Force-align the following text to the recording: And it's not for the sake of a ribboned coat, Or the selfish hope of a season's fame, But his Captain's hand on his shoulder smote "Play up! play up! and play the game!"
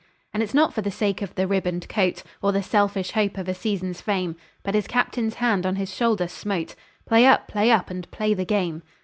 And 0.33 0.41
it's 0.41 0.55
not 0.55 0.73
for 0.73 0.81
the 0.81 0.89
sake 0.89 1.21
of 1.21 1.37
a 1.37 1.45
ribboned 1.45 1.87
coat, 1.87 2.23
Or 2.41 2.51
the 2.51 2.63
selfish 2.63 3.11
hope 3.11 3.37
of 3.37 3.47
a 3.47 3.53
season's 3.53 4.01
fame, 4.01 4.35
But 4.63 4.73
his 4.73 4.87
Captain's 4.87 5.35
hand 5.35 5.63
on 5.63 5.75
his 5.75 5.93
shoulder 5.95 6.27
smote 6.27 6.73
"Play 7.05 7.27
up! 7.27 7.47
play 7.47 7.69
up! 7.69 7.91
and 7.91 8.09
play 8.09 8.33
the 8.33 8.43
game!" 8.43 8.81